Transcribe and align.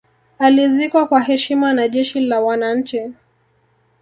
alizikwa 0.39 1.07
kwa 1.07 1.21
heshima 1.21 1.73
na 1.73 1.87
jeshi 1.87 2.19
la 2.19 2.41
wananchi 2.41 3.11